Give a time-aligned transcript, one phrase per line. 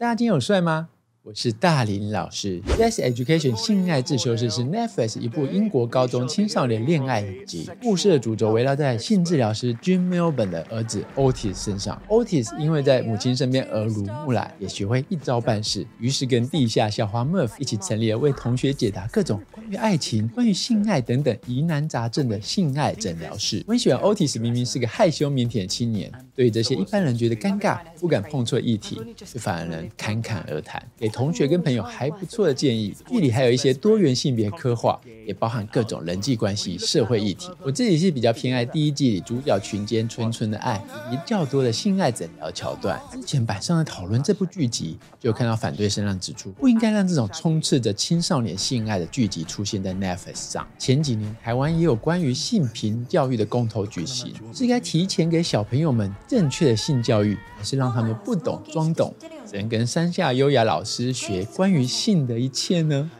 [0.00, 0.88] 大家今天有帅吗？
[1.22, 2.62] 我是大林老师。
[2.68, 7.68] Sex Education 性爱自修室是 Netflix 一部英国高中青少年恋爱影集。
[7.82, 12.00] 故事的主轴围绕在性治疗师 Jim Milburn 的儿子 Otis 身上。
[12.08, 23.62] Otis 因为在母亲身边耳濡目染，也学会一招半式，于是跟地下校花 Murph 一起成立了为同学解答各种关于爱情、关于性爱等等疑难杂症的性爱诊疗室。
[23.66, 26.10] 我很喜欢 Otis，明明是个害羞腼腆的青年，
[26.40, 32.96] 对于这些一般人觉得尴尬、不敢碰触的议题，却反而能侃侃而谈，给同学跟朋友还不错的建议。
[33.06, 37.50] 剧里还有一些多元性别刻画，也包含各种人际关系、社会议题。
[37.62, 40.82] 我自己是比较偏爱第一季里主角群间纯纯的爱，
[41.12, 42.98] 以及较多的性爱诊疗桥段。
[43.12, 50.66] 之前板上的讨论这部剧集，就看到反对声浪指出，不应该让这种充斥着青少年性爱的剧集出现在 Netflix 上。
[50.78, 59.12] 前几年台湾也有关于性平教育的公投举行，是该提前给小朋友们正确的性教育，还是让他们不懂装懂？
[59.44, 63.10] 只能跟山下优雅老师学关于性的一切呢？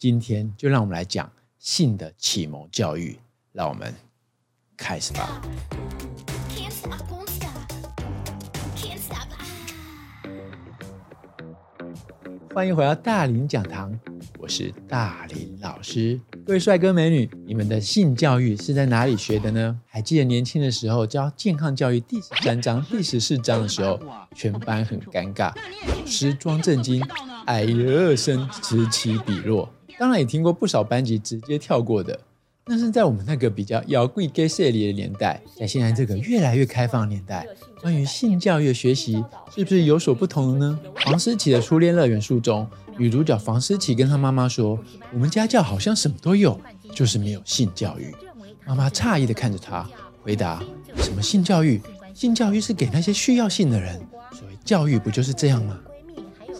[0.00, 3.18] 今天就让我们来讲性的启蒙教育，
[3.52, 3.94] 让我们
[4.74, 5.42] 开始吧。
[12.54, 14.00] 欢迎回到大林讲堂，
[14.50, 16.20] 是大林老师。
[16.44, 19.78] 各位帅哥美女，你们的性教育是在哪里学的呢？
[19.86, 24.00] 还记得年轻的时候教健康教育第十三章、第十四章的时候，
[24.34, 27.00] 全班很尴尬，老师装震惊，
[27.46, 29.72] 哎呀声此起彼落。
[30.00, 32.18] 当然也听过不少班级直接跳过的。
[32.66, 37.46] 那是在我们那个比较摇滚 gay 势力的年代，在现在这个越来越开放年代，
[37.80, 40.78] 关于性教育的学习是不是有所不同呢？
[41.04, 42.66] 房思琪的初恋乐园书中，
[42.96, 44.78] 女主角房思琪跟她妈妈说
[45.12, 46.60] ：“我们家教好像什么都有，
[46.94, 48.14] 就是没有性教育。”
[48.66, 49.88] 妈妈诧异的看着她，
[50.22, 50.62] 回答
[50.98, 51.80] ：“什么性教育？
[52.14, 53.98] 性教育是给那些需要性的人。
[54.32, 55.76] 所谓教育不就是这样吗？”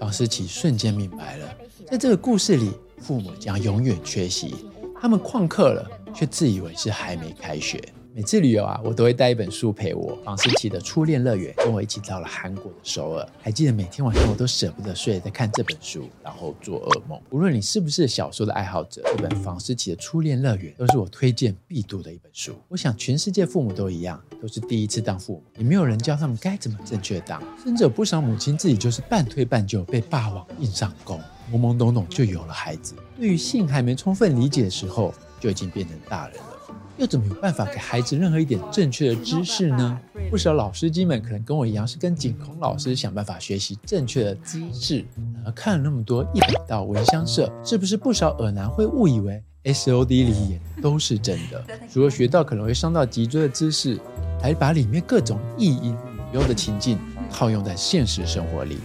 [0.00, 1.54] 房思琪瞬间明白了，
[1.88, 4.54] 在这个故事里，父母将永远缺席，
[5.00, 5.88] 他们旷课了。
[6.12, 7.80] 却自以为是还没开学。
[8.12, 10.18] 每次旅游啊，我都会带一本书陪我。
[10.24, 13.24] 房思琪的初恋乐园跟我一起到了韩国的首尔。
[13.40, 17.16] 还记得每天晚上我都舍不得睡，在看这本书，然后做噩梦。
[17.30, 22.52] 无论你是不是小说的爱好者，这本房思琪的初恋乐园都是我推荐必读的一本书。
[22.66, 27.40] 我想全世界父母都一样，都是第一次当父母，也没有人教他们该怎么正确当。
[27.62, 31.20] 甚至有不少母亲自己就是半推半就，被霸王硬上弓，
[31.52, 32.94] 懵懵懂懂就有了孩子。
[33.16, 36.44] 对于性还没充分理解的时候，就已经变成大人了，
[36.96, 40.00] 又怎么有办法给孩子任何一点正确的知识呢？
[40.30, 45.04] 不少老司机们可能跟我一样，是跟景空老师想办法学习正确的姿势。
[45.44, 51.64] 而看了那么多一百道闻香社，是不是不少耳男会误以为 SOD 里演都是真的？
[51.92, 53.98] 除了学到可能会伤到脊椎的姿势，
[54.40, 56.98] 还把里面各种意淫女优的情境
[57.30, 58.78] 套用在现实生活里，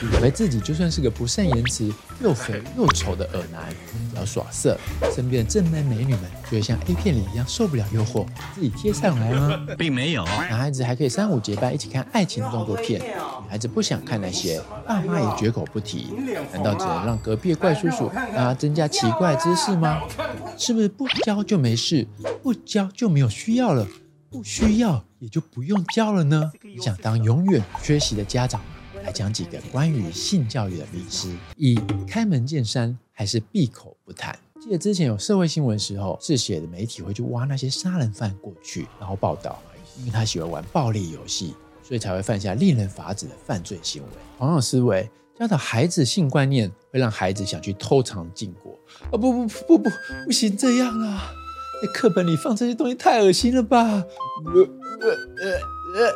[0.00, 1.92] 以为自己就算是个不善言辞、
[2.22, 3.68] 又肥又丑的恶男，
[4.10, 4.78] 只要耍色，
[5.14, 9.66] 身边的正妹美女们就会像 A 片里一样受不了诱惑，自己贴上来吗？
[9.76, 10.24] 并没有。
[10.24, 16.08] 男孩子还可以三五结伴一起看爱情动作片，女孩子不想看那些，爸妈也绝口不提。
[16.52, 20.00] 难道只能让隔壁的怪叔叔让他增加奇怪的姿势吗？
[20.56, 22.06] 是不是不教就没事？
[22.42, 23.86] 不教就没有需要了？
[24.30, 26.50] 不需要也就不用教了呢？
[26.62, 28.66] 你想当永远缺席的家长吗？
[29.12, 31.28] 来讲几个关于性教育的迷思：
[31.58, 31.78] 一、
[32.08, 34.34] 开门见山还是闭口不谈？
[34.58, 39.60] 记得之前有社会新闻时候，是写的媒体会去挖那些杀人犯过去，然后报道，
[39.98, 44.08] 因为他喜欢玩暴力游戏，所以才会犯下令人发指的犯罪行为。
[44.38, 45.06] 同样思维，
[45.38, 48.74] 教导孩子性观念，会让孩子想去偷尝禁果。
[49.10, 49.90] 啊不不不不不，
[50.24, 51.30] 不行这样啊！
[51.82, 53.78] 在课本里放这些东西太恶心了吧？
[53.78, 54.06] 呃
[55.00, 55.52] 呃呃
[55.98, 56.14] 呃，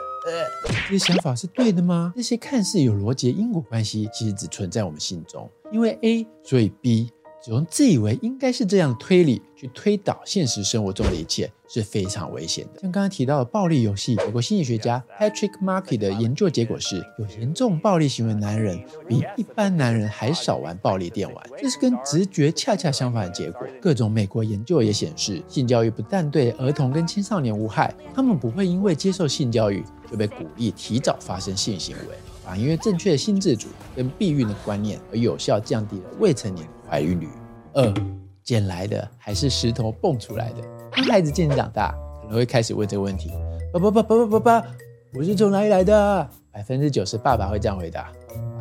[0.89, 2.13] 这些想法是对的吗？
[2.17, 7.11] 那些看似有逻辑的因果关系，其实只存在我们心中，因为 A 所以 B。
[7.47, 12.81] 只用自以为应该是这样的推理去推导现实生活中的一切是非常危险的。
[12.81, 18.77] 像刚刚提到的暴力游戏，美国心理学家 Patrick Markey 的研究结果是，有严重暴力行为的男人
[19.07, 23.65] 比一般男人还少玩暴力电玩，这是跟直觉恰恰相反的结果。
[23.81, 37.29] 各种美国研究也显示，性教育不但对儿童跟青少年无害，他们不会因为接受性教育就被鼓励提早发生性行为，反而因为正确的性自主跟避孕的观念而有效降低了未成年怀孕率。
[37.75, 37.95] 二，
[38.43, 40.63] 捡来的还是石头蹦出来的？
[40.93, 43.31] 当孩子渐渐长大，可能会开始问这个问题：
[43.73, 44.69] 爸爸爸爸爸爸爸，
[45.13, 46.29] 我是从哪里来的？
[46.51, 48.11] 百分之九十爸爸会这样回答：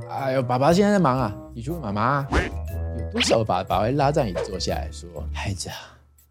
[0.10, 2.28] 哎呦，爸爸现在在忙啊，你去问妈妈。
[2.98, 5.76] 有多少爸爸会拉着你坐下来说：孩子啊，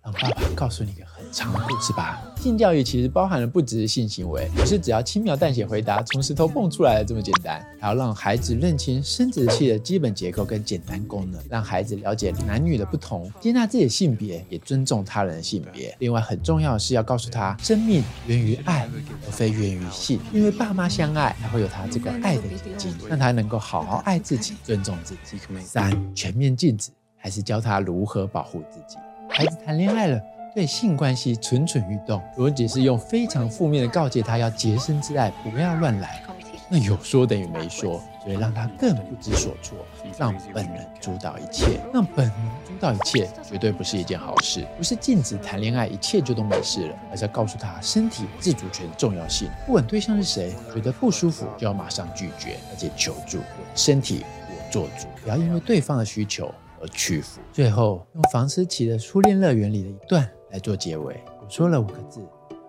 [0.05, 2.23] 让爸爸告诉你一个很长的故事吧。
[2.37, 15.97] 性教育其实包含了不只是性行为，不是只要轻描淡写回答从石头蹦出来的这么简单，还要让孩子认清生殖器的基本结构跟简单功能，让孩子了解男女的不同，接纳自己的性别，也尊重他人的性别。
[16.01, 18.87] 另外很重要的是要告诉他，生命源于爱，
[19.27, 20.21] 而非源于性。
[20.35, 25.39] 因为爸妈相爱，才会有他这个爱的结晶，让他能够好好爱自己，尊重自己。
[25.63, 28.99] 三，全面禁止，还是教他如何保护自己。
[29.37, 30.23] 孩子谈恋爱了，
[30.55, 36.23] 对性关系蠢蠢欲动，如果只是用非常负面的告诫他要洁身自爱，不要乱来，
[36.69, 39.77] 那有说等于没说，所以让他更不知所措，
[40.17, 44.65] 让本能主导一切，让本能主导一切，绝对不是一件好事。
[44.77, 49.51] 不是禁止谈恋爱，一切就都没事了，而是要告诉他身体自主权的重要性。
[49.67, 53.41] 不管对象是谁，觉得不舒服就要马上拒绝，而且求助。
[53.75, 56.55] 身体我做主，不要因为对方的需求。
[56.89, 57.41] 屈服。
[57.53, 61.21] 最后用房思琪的《初恋乐园》里的一段来做结尾。
[61.43, 62.27] 我说了五个字：“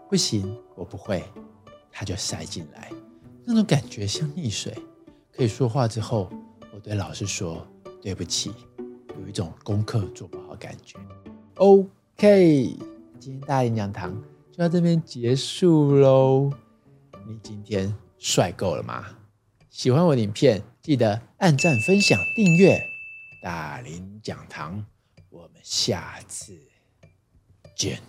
[0.10, 1.24] 不行，我不会。”
[1.92, 2.92] 他就塞进来，
[3.46, 4.74] 那种感觉像溺水。
[5.32, 6.30] 可以说话之后，
[6.74, 7.66] 我对老师说
[8.02, 8.52] ：“对不起。”
[9.22, 11.00] 有一种功课做不好感觉。
[11.56, 12.76] OK，
[13.18, 14.14] 今天大演讲堂
[14.52, 16.52] 就到这边结束喽。
[17.26, 19.06] 你今天帅够了吗？
[19.70, 22.95] 喜欢我的影片，记得按赞、分享、订阅。
[23.46, 24.84] 大林讲堂，
[25.30, 26.60] 我们下次
[27.76, 28.02] 见。